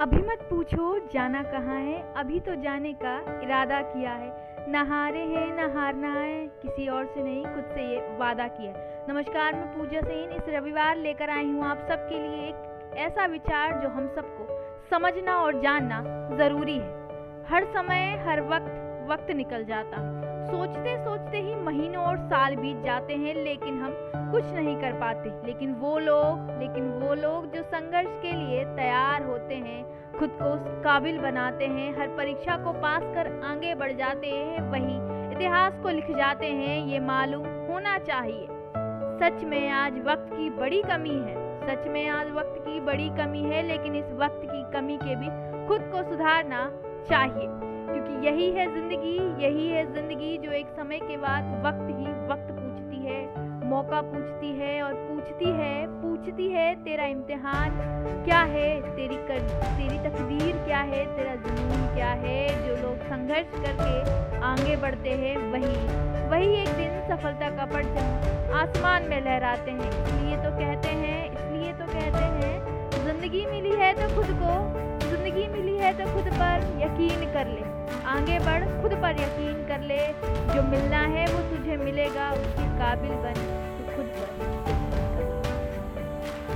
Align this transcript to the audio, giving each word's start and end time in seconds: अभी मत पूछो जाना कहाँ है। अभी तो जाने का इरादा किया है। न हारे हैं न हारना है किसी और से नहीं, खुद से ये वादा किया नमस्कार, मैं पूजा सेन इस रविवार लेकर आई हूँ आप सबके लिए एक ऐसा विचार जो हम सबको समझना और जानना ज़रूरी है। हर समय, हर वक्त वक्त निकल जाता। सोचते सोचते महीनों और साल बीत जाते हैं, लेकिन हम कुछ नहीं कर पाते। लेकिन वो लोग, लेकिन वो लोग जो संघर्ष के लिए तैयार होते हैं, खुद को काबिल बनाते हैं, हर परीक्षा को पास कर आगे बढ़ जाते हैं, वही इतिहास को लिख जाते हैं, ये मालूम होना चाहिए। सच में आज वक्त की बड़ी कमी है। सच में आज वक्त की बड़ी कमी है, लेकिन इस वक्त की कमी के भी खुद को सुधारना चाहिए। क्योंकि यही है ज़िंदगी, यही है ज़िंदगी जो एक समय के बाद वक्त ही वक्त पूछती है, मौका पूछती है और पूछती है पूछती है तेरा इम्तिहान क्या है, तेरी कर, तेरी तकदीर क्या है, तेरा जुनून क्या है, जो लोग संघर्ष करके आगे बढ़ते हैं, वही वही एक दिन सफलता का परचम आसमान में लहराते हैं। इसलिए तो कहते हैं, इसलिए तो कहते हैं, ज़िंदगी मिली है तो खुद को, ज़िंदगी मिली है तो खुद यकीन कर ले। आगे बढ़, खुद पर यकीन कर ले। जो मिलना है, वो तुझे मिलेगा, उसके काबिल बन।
अभी 0.00 0.16
मत 0.16 0.42
पूछो 0.50 0.84
जाना 1.12 1.42
कहाँ 1.42 1.78
है। 1.80 2.14
अभी 2.16 2.38
तो 2.40 2.54
जाने 2.54 2.92
का 2.92 3.40
इरादा 3.42 3.80
किया 3.82 4.10
है। 4.10 4.68
न 4.68 4.84
हारे 4.88 5.18
हैं 5.18 5.46
न 5.56 5.68
हारना 5.76 6.12
है 6.12 6.46
किसी 6.62 6.86
और 6.88 7.04
से 7.06 7.22
नहीं, 7.22 7.42
खुद 7.44 7.64
से 7.64 7.82
ये 7.82 7.98
वादा 8.18 8.46
किया 8.48 8.72
नमस्कार, 9.08 9.54
मैं 9.54 9.66
पूजा 9.74 10.00
सेन 10.00 10.30
इस 10.30 10.48
रविवार 10.48 10.96
लेकर 10.96 11.30
आई 11.30 11.44
हूँ 11.44 11.64
आप 11.64 11.78
सबके 11.88 12.18
लिए 12.18 12.48
एक 12.48 12.96
ऐसा 12.98 13.26
विचार 13.26 13.80
जो 13.82 13.88
हम 13.88 14.08
सबको 14.08 14.46
समझना 14.90 15.36
और 15.38 15.60
जानना 15.62 16.02
ज़रूरी 16.36 16.78
है। 16.78 17.44
हर 17.50 17.64
समय, 17.64 18.24
हर 18.28 18.40
वक्त 18.40 19.06
वक्त 19.10 19.30
निकल 19.30 19.64
जाता। 19.64 19.96
सोचते 20.46 20.96
सोचते 20.96 21.09
महीनों 21.80 22.04
और 22.04 22.16
साल 22.18 22.56
बीत 22.56 22.82
जाते 22.84 23.14
हैं, 23.14 23.34
लेकिन 23.34 23.80
हम 23.80 24.12
कुछ 24.32 24.44
नहीं 24.52 24.76
कर 24.76 24.92
पाते। 24.92 25.46
लेकिन 25.46 25.74
वो 25.74 25.98
लोग, 25.98 26.58
लेकिन 26.60 26.90
वो 26.90 27.14
लोग 27.14 27.52
जो 27.52 27.62
संघर्ष 27.62 28.08
के 28.22 28.32
लिए 28.32 28.64
तैयार 28.64 29.22
होते 29.22 29.54
हैं, 29.54 30.12
खुद 30.18 30.30
को 30.42 30.82
काबिल 30.82 31.18
बनाते 31.18 31.66
हैं, 31.66 32.00
हर 32.00 32.08
परीक्षा 32.08 32.56
को 32.56 32.72
पास 32.72 33.02
कर 33.02 33.40
आगे 33.44 33.74
बढ़ 33.74 33.92
जाते 33.92 34.26
हैं, 34.26 34.70
वही 34.70 34.96
इतिहास 35.32 35.74
को 35.82 35.88
लिख 35.88 36.10
जाते 36.10 36.46
हैं, 36.46 36.86
ये 36.86 36.98
मालूम 36.98 37.44
होना 37.44 37.98
चाहिए। 37.98 38.46
सच 39.20 39.44
में 39.44 39.70
आज 39.70 39.92
वक्त 39.92 40.32
की 40.32 40.50
बड़ी 40.50 40.82
कमी 40.82 41.14
है। 41.14 41.50
सच 41.60 41.88
में 41.88 42.08
आज 42.08 42.30
वक्त 42.30 42.64
की 42.68 42.80
बड़ी 42.80 43.08
कमी 43.08 43.42
है, 43.42 43.62
लेकिन 43.62 43.94
इस 43.94 44.12
वक्त 44.12 44.40
की 44.44 44.72
कमी 44.72 44.96
के 44.96 45.16
भी 45.16 45.26
खुद 45.68 45.80
को 45.80 46.10
सुधारना 46.10 46.72
चाहिए। 47.08 47.70
क्योंकि 47.92 48.26
यही 48.26 48.50
है 48.52 48.66
ज़िंदगी, 48.74 49.16
यही 49.44 49.68
है 49.68 49.84
ज़िंदगी 49.94 50.36
जो 50.38 50.52
एक 50.52 50.66
समय 50.76 50.98
के 51.02 51.16
बाद 51.18 51.52
वक्त 51.66 51.86
ही 51.90 52.12
वक्त 52.28 52.52
पूछती 52.52 53.06
है, 53.06 53.20
मौका 53.70 54.00
पूछती 54.02 54.50
है 54.58 54.80
और 54.82 54.94
पूछती 54.94 55.50
है 55.58 55.74
पूछती 56.00 56.48
है 56.50 56.74
तेरा 56.84 57.04
इम्तिहान 57.06 57.78
क्या 58.24 58.40
है, 58.52 58.68
तेरी 58.96 59.16
कर, 59.28 59.40
तेरी 59.76 59.98
तकदीर 59.98 60.56
क्या 60.64 60.80
है, 60.90 61.04
तेरा 61.16 61.34
जुनून 61.36 61.86
क्या 61.94 62.10
है, 62.24 62.40
जो 62.66 62.76
लोग 62.82 63.06
संघर्ष 63.10 63.52
करके 63.56 64.40
आगे 64.46 64.76
बढ़ते 64.82 65.10
हैं, 65.22 65.36
वही 65.52 65.74
वही 66.30 66.52
एक 66.54 66.68
दिन 66.76 67.00
सफलता 67.08 67.48
का 67.56 67.64
परचम 67.66 68.54
आसमान 68.56 69.08
में 69.08 69.20
लहराते 69.20 69.70
हैं। 69.70 69.88
इसलिए 69.90 70.36
तो 70.36 70.50
कहते 70.58 70.88
हैं, 70.88 71.18
इसलिए 71.32 71.72
तो 71.72 71.86
कहते 71.86 72.24
हैं, 72.36 72.54
ज़िंदगी 73.04 73.46
मिली 73.46 73.74
है 73.76 73.92
तो 73.94 74.14
खुद 74.14 74.36
को, 74.42 74.52
ज़िंदगी 75.08 75.46
मिली 75.48 75.76
है 75.78 75.92
तो 75.98 76.04
खुद 76.14 76.19
यकीन 77.00 77.32
कर 77.32 77.46
ले। 77.46 77.62
आगे 78.04 78.38
बढ़, 78.38 78.82
खुद 78.82 78.92
पर 79.02 79.10
यकीन 79.10 79.66
कर 79.68 79.80
ले। 79.80 79.98
जो 80.54 80.62
मिलना 80.62 80.98
है, 80.98 81.26
वो 81.26 81.56
तुझे 81.56 81.76
मिलेगा, 81.76 82.30
उसके 82.30 82.78
काबिल 82.78 83.10
बन। 83.10 83.59